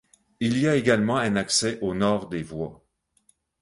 Il 0.39 0.57
y 0.57 0.67
a 0.67 0.75
également 0.77 1.17
un 1.17 1.35
accès 1.35 1.77
au 1.81 1.93
nord 1.93 2.27
des 2.27 2.41
voies. 2.41 2.83